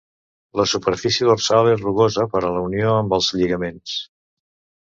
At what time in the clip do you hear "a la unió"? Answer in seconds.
2.41-2.97